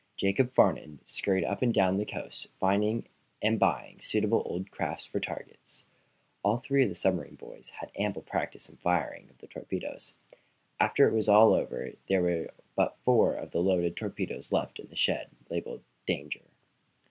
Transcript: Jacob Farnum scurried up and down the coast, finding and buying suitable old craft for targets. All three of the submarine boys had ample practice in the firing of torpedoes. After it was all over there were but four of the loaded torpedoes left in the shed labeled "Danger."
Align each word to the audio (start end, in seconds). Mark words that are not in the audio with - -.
Jacob 0.17 0.51
Farnum 0.55 0.99
scurried 1.05 1.43
up 1.43 1.61
and 1.61 1.71
down 1.75 1.97
the 1.97 2.07
coast, 2.07 2.47
finding 2.59 3.05
and 3.39 3.59
buying 3.59 3.99
suitable 4.01 4.41
old 4.45 4.71
craft 4.71 5.07
for 5.09 5.19
targets. 5.19 5.85
All 6.41 6.57
three 6.57 6.81
of 6.81 6.89
the 6.89 6.95
submarine 6.95 7.35
boys 7.35 7.69
had 7.69 7.91
ample 7.95 8.23
practice 8.23 8.67
in 8.67 8.73
the 8.77 8.81
firing 8.81 9.29
of 9.29 9.47
torpedoes. 9.47 10.15
After 10.79 11.07
it 11.07 11.13
was 11.13 11.29
all 11.29 11.53
over 11.53 11.91
there 12.07 12.23
were 12.23 12.49
but 12.75 12.97
four 13.05 13.35
of 13.35 13.51
the 13.51 13.61
loaded 13.61 13.95
torpedoes 13.95 14.51
left 14.51 14.79
in 14.79 14.87
the 14.87 14.95
shed 14.95 15.29
labeled 15.51 15.83
"Danger." 16.07 16.49